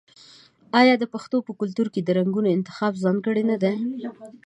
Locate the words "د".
0.99-1.03, 2.03-2.09